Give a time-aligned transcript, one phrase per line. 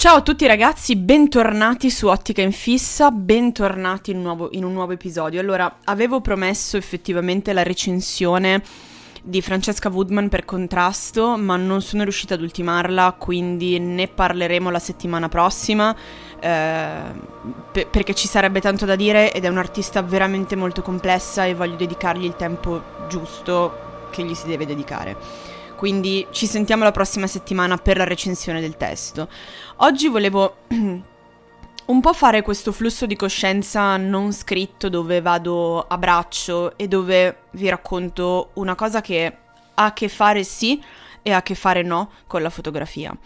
[0.00, 4.72] Ciao a tutti ragazzi, bentornati su Ottica in Fissa, bentornati in un, nuovo, in un
[4.72, 5.40] nuovo episodio.
[5.40, 8.62] Allora, avevo promesso effettivamente la recensione
[9.22, 14.78] di Francesca Woodman per contrasto, ma non sono riuscita ad ultimarla, quindi ne parleremo la
[14.78, 15.94] settimana prossima,
[16.40, 16.92] eh,
[17.70, 21.76] pe- perché ci sarebbe tanto da dire ed è un'artista veramente molto complessa e voglio
[21.76, 25.59] dedicargli il tempo giusto che gli si deve dedicare.
[25.80, 29.30] Quindi ci sentiamo la prossima settimana per la recensione del testo.
[29.76, 36.76] Oggi volevo un po' fare questo flusso di coscienza non scritto dove vado a braccio
[36.76, 39.34] e dove vi racconto una cosa che
[39.72, 40.84] ha a che fare sì
[41.22, 43.16] e ha a che fare no con la fotografia.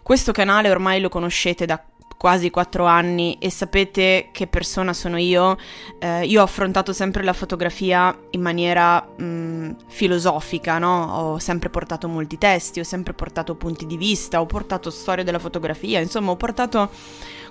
[0.00, 1.82] Questo canale ormai lo conoscete da
[2.16, 5.56] quasi quattro anni e sapete che persona sono io,
[5.98, 11.16] eh, io ho affrontato sempre la fotografia in maniera mh, filosofica, no?
[11.16, 15.38] Ho sempre portato molti testi, ho sempre portato punti di vista, ho portato storie della
[15.38, 16.90] fotografia, insomma ho portato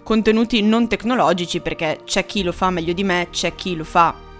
[0.03, 4.31] contenuti non tecnologici perché c'è chi lo fa meglio di me, c'è chi lo fa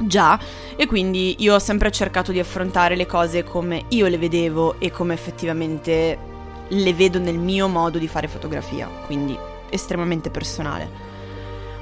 [0.00, 0.38] già
[0.76, 4.90] e quindi io ho sempre cercato di affrontare le cose come io le vedevo e
[4.90, 6.32] come effettivamente
[6.68, 9.36] le vedo nel mio modo di fare fotografia, quindi
[9.68, 10.88] estremamente personale.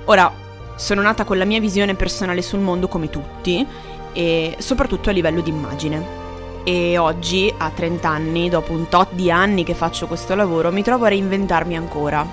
[0.07, 0.33] Ora,
[0.77, 3.65] sono nata con la mia visione personale sul mondo come tutti
[4.13, 6.21] e soprattutto a livello di immagine.
[6.65, 10.83] E oggi, a 30 anni, dopo un tot di anni che faccio questo lavoro, mi
[10.83, 12.27] trovo a reinventarmi ancora.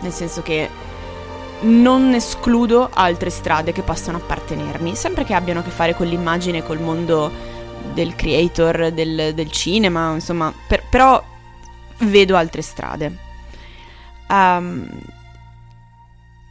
[0.00, 0.68] Nel senso che
[1.60, 6.62] non escludo altre strade che possano appartenermi, sempre che abbiano a che fare con l'immagine,
[6.62, 7.30] col mondo
[7.92, 11.22] del creator, del, del cinema, insomma, per, però
[11.98, 13.16] vedo altre strade.
[14.28, 14.88] Um,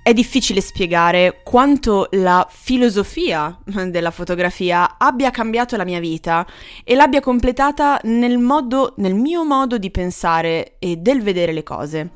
[0.06, 3.58] è difficile spiegare quanto la filosofia
[3.90, 6.46] della fotografia abbia cambiato la mia vita
[6.84, 12.12] e l'abbia completata nel, modo, nel mio modo di pensare e del vedere le cose.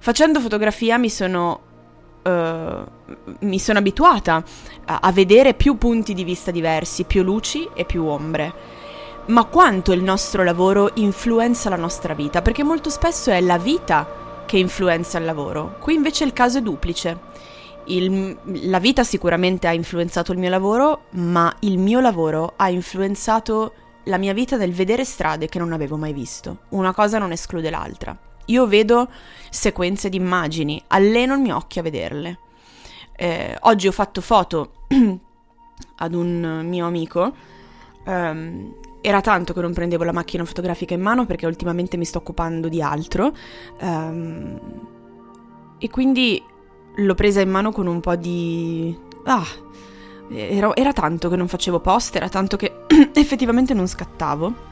[0.00, 1.66] Facendo fotografia mi sono
[2.20, 2.84] Uh,
[3.40, 4.44] mi sono abituata
[4.84, 8.52] a, a, vedere più punti di vista diversi, più luci e più ombre.
[9.28, 12.40] Ma quanto il nostro lavoro influenza la nostra vita?
[12.40, 15.76] Perché molto spesso è la vita che influenza il lavoro.
[15.80, 17.18] Qui invece il caso è duplice.
[17.84, 23.74] Il, la vita sicuramente ha influenzato il mio lavoro, ma il mio lavoro ha influenzato
[24.04, 26.60] la mia vita nel vedere strade che non avevo mai visto.
[26.70, 28.16] Una cosa non esclude l'altra.
[28.46, 29.10] Io vedo
[29.50, 32.38] sequenze di immagini, alleno il mio occhio a vederle.
[33.14, 34.72] Eh, oggi ho fatto foto
[35.96, 37.34] ad un mio amico
[38.06, 42.18] um, era tanto che non prendevo la macchina fotografica in mano perché ultimamente mi sto
[42.18, 43.32] occupando di altro.
[43.80, 44.60] Um,
[45.78, 46.42] e quindi
[46.96, 48.96] l'ho presa in mano con un po' di...
[49.24, 49.46] Ah,
[50.30, 54.66] era, era tanto che non facevo post, era tanto che effettivamente non scattavo.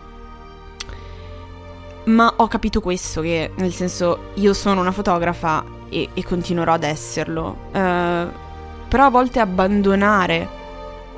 [2.05, 6.85] Ma ho capito questo, che nel senso io sono una fotografa e, e continuerò ad
[6.85, 7.57] esserlo.
[7.69, 8.45] Uh,
[8.89, 10.65] però a volte abbandonare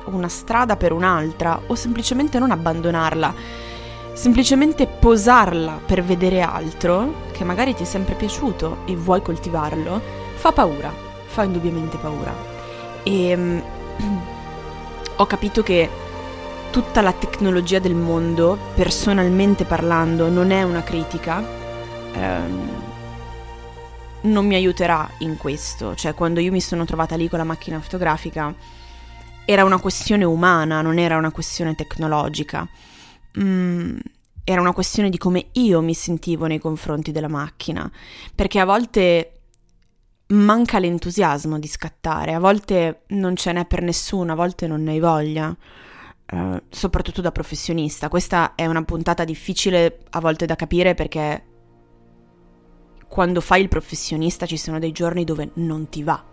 [0.05, 3.33] una strada per un'altra o semplicemente non abbandonarla,
[4.13, 10.01] semplicemente posarla per vedere altro che magari ti è sempre piaciuto e vuoi coltivarlo,
[10.35, 10.91] fa paura,
[11.25, 12.33] fa indubbiamente paura.
[13.03, 13.61] E um,
[15.15, 15.89] ho capito che
[16.71, 21.43] tutta la tecnologia del mondo, personalmente parlando, non è una critica.
[22.13, 22.87] Um,
[24.21, 27.79] non mi aiuterà in questo, cioè quando io mi sono trovata lì con la macchina
[27.79, 28.53] fotografica
[29.51, 32.69] era una questione umana, non era una questione tecnologica.
[33.41, 33.97] Mm,
[34.43, 37.91] era una questione di come io mi sentivo nei confronti della macchina,
[38.35, 39.31] perché a volte
[40.27, 44.91] manca l'entusiasmo di scattare, a volte non ce n'è per nessuno, a volte non ne
[44.91, 45.57] hai voglia.
[46.31, 48.07] Uh, soprattutto da professionista.
[48.07, 51.43] Questa è una puntata difficile a volte da capire perché
[53.07, 56.23] quando fai il professionista ci sono dei giorni dove non ti va.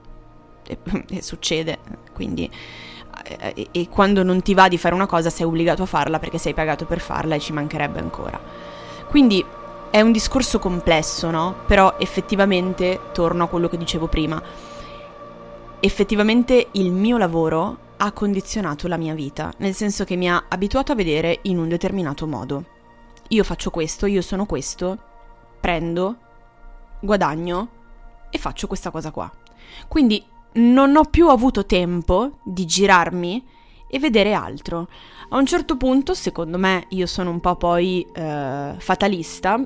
[0.66, 0.78] E,
[1.08, 1.78] e succede,
[2.12, 2.50] quindi
[3.22, 6.38] e, e quando non ti va di fare una cosa sei obbligato a farla perché
[6.38, 8.38] sei pagato per farla e ci mancherebbe ancora.
[9.08, 9.44] Quindi
[9.90, 11.54] è un discorso complesso, no?
[11.66, 14.42] Però effettivamente torno a quello che dicevo prima.
[15.80, 20.92] effettivamente il mio lavoro ha condizionato la mia vita, nel senso che mi ha abituato
[20.92, 22.64] a vedere in un determinato modo.
[23.28, 24.98] Io faccio questo, io sono questo,
[25.60, 26.16] prendo,
[27.00, 27.68] guadagno
[28.30, 29.30] e faccio questa cosa qua.
[29.88, 30.24] Quindi
[30.56, 33.44] non ho più avuto tempo di girarmi
[33.88, 34.88] e vedere altro.
[35.30, 39.60] A un certo punto, secondo me, io sono un po' poi eh, fatalista,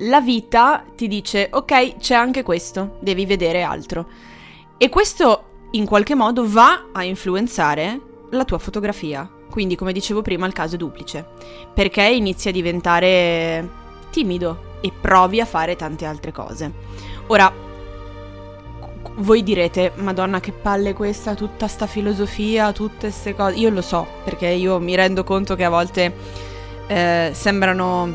[0.00, 4.06] la vita ti dice ok, c'è anche questo, devi vedere altro.
[4.78, 8.00] E questo in qualche modo va a influenzare
[8.30, 9.30] la tua fotografia.
[9.50, 11.26] Quindi, come dicevo prima, il caso è duplice.
[11.72, 13.68] Perché inizi a diventare
[14.10, 16.72] timido e provi a fare tante altre cose.
[17.28, 17.52] Ora,
[19.16, 23.56] voi direte, Madonna, che palle questa, tutta sta filosofia, tutte queste cose.
[23.56, 26.14] Io lo so, perché io mi rendo conto che a volte
[26.86, 28.12] eh, sembrano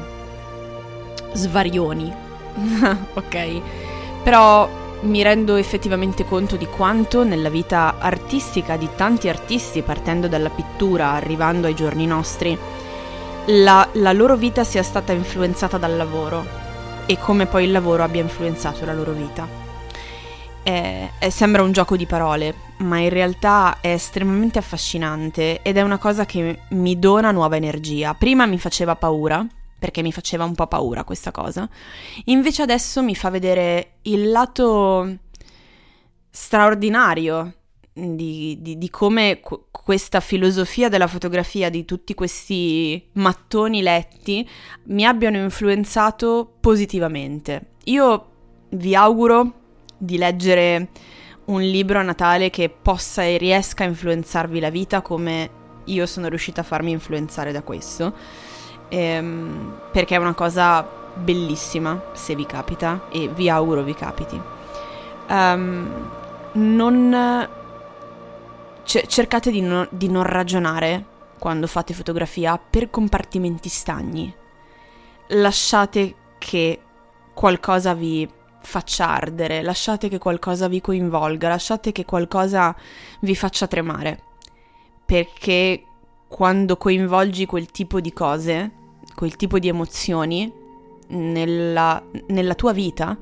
[1.33, 2.13] svarioni.
[3.13, 3.61] ok?
[4.23, 4.69] Però
[5.01, 11.11] mi rendo effettivamente conto di quanto nella vita artistica di tanti artisti, partendo dalla pittura,
[11.13, 12.55] arrivando ai giorni nostri,
[13.45, 16.59] la, la loro vita sia stata influenzata dal lavoro
[17.07, 19.70] e come poi il lavoro abbia influenzato la loro vita.
[20.63, 25.81] È, è, sembra un gioco di parole, ma in realtà è estremamente affascinante ed è
[25.81, 28.13] una cosa che mi dona nuova energia.
[28.13, 29.45] Prima mi faceva paura,
[29.79, 31.67] perché mi faceva un po' paura questa cosa.
[32.25, 35.17] Invece adesso mi fa vedere il lato
[36.29, 37.55] straordinario
[37.91, 44.47] di, di, di come qu- questa filosofia della fotografia, di tutti questi mattoni letti,
[44.85, 47.71] mi abbiano influenzato positivamente.
[47.85, 48.29] Io
[48.69, 49.60] vi auguro
[50.01, 50.87] di leggere
[51.45, 56.27] un libro a Natale che possa e riesca a influenzarvi la vita come io sono
[56.27, 58.13] riuscita a farmi influenzare da questo
[58.89, 64.41] ehm, perché è una cosa bellissima se vi capita e vi auguro vi capiti.
[65.29, 66.09] Um,
[66.53, 67.47] non
[68.83, 71.05] c- cercate di, no- di non ragionare
[71.39, 74.33] quando fate fotografia per compartimenti stagni.
[75.27, 76.79] Lasciate che
[77.33, 78.29] qualcosa vi
[78.61, 82.75] faccia ardere, lasciate che qualcosa vi coinvolga, lasciate che qualcosa
[83.21, 84.19] vi faccia tremare.
[85.05, 85.83] Perché
[86.27, 88.71] quando coinvolgi quel tipo di cose,
[89.15, 90.51] quel tipo di emozioni
[91.09, 93.17] nella, nella tua vita,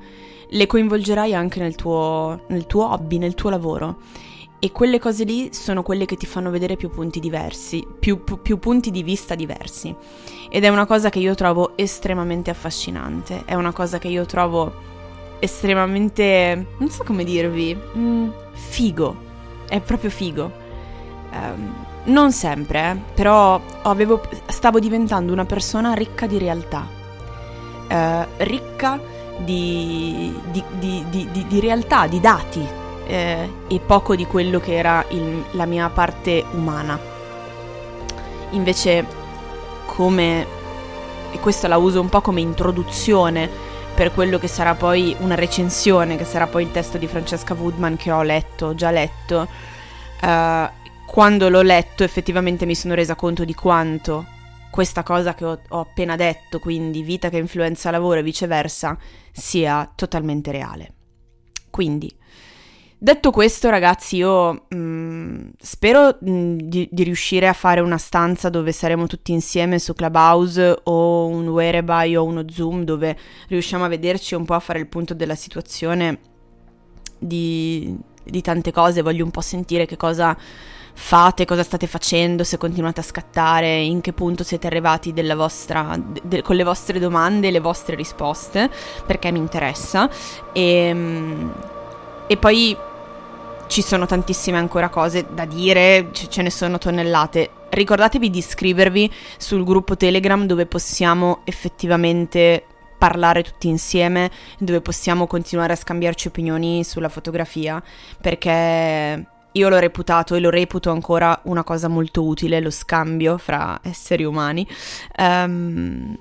[0.51, 3.97] le coinvolgerai anche nel tuo, nel tuo hobby, nel tuo lavoro.
[4.61, 8.41] E quelle cose lì sono quelle che ti fanno vedere più punti diversi, più, più,
[8.41, 9.95] più, punti di vista diversi.
[10.49, 14.98] Ed è una cosa che io trovo estremamente affascinante, è una cosa che io trovo
[15.39, 19.15] estremamente, non so come dirvi, mm, figo,
[19.67, 20.67] è proprio figo.
[21.31, 26.87] Um, non sempre, eh, però avevo, stavo diventando una persona ricca di realtà,
[27.87, 28.99] eh, ricca
[29.37, 32.65] di, di, di, di, realtà, di dati
[33.05, 36.99] eh, e poco di quello che era il, la mia parte umana.
[38.51, 39.05] Invece,
[39.85, 40.45] come,
[41.31, 43.68] e questa la uso un po' come introduzione
[43.99, 47.97] per quello che sarà poi una recensione, che sarà poi il testo di Francesca Woodman
[47.97, 49.45] che ho letto, già letto,
[50.21, 50.69] uh,
[51.05, 54.25] quando l'ho letto effettivamente mi sono resa conto di quanto
[54.71, 58.97] questa cosa che ho, ho appena detto, quindi vita che influenza lavoro e viceversa,
[59.33, 60.93] sia totalmente reale.
[61.69, 62.09] Quindi,
[62.99, 67.97] detto questo, ragazzi, io mh, mm, spero mh, mm, di, di, riuscire a fare una
[67.97, 73.85] stanza dove saremo tutti insieme su Clubhouse o un Whereby o uno Zoom dove riusciamo
[73.85, 76.19] a vederci un po' a fare il punto della situazione
[77.17, 79.01] di, di tante cose.
[79.01, 80.37] Voglio un po' sentire che cosa
[80.91, 86.41] fate, cosa state facendo, se continuate a scattare, in che punto siete arrivati vostra, de,
[86.41, 88.69] con le vostre domande e le vostre risposte,
[89.05, 90.09] perché mi interessa.
[90.51, 91.53] E, ehm,
[92.27, 92.77] e poi
[93.69, 97.51] ci sono tantissime ancora cose da dire, ce ne sono tonnellate.
[97.69, 102.63] Ricordatevi di iscrivervi sul gruppo Telegram dove possiamo effettivamente
[102.97, 107.81] parlare tutti insieme, dove possiamo continuare a scambiarci opinioni sulla fotografia,
[108.19, 113.79] perché io l'ho reputato e lo reputo ancora una cosa molto utile, lo scambio fra
[113.83, 114.67] esseri umani.
[115.15, 116.17] Um,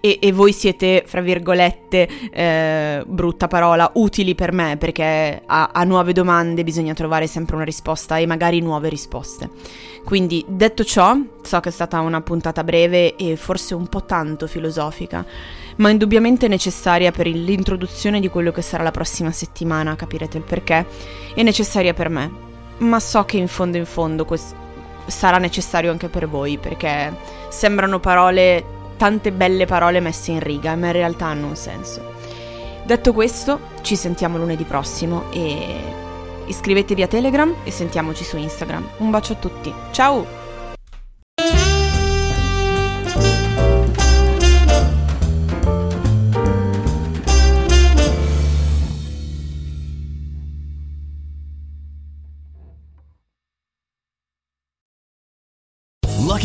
[0.00, 5.84] e, e, voi siete, fra virgolette, eh, brutta parola, utili per me perché a, a
[5.84, 9.50] nuove domande bisogna trovare sempre una risposta e magari nuove risposte.
[10.04, 14.46] Quindi, detto ciò, so che è stata una puntata breve e forse un po' tanto
[14.46, 15.24] filosofica
[15.76, 20.86] ma indubbiamente necessaria per l'introduzione di quello che sarà la prossima settimana, capirete il perché,
[21.34, 22.30] è necessaria per me,
[22.78, 24.54] ma so che in fondo in fondo quest-
[25.06, 27.14] sarà necessario anche per voi, perché
[27.48, 28.64] sembrano parole,
[29.00, 32.12] tante belle parole messe in riga, ma in realtà hanno un senso.
[32.84, 35.64] Detto questo, ci sentiamo lunedì prossimo e
[36.44, 38.86] iscrivetevi a Telegram e sentiamoci su Instagram.
[38.98, 39.72] Un bacio a tutti.
[39.92, 40.39] Ciao!